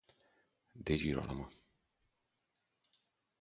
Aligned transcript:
De 0.85 0.93
Girolamo 1.01 1.47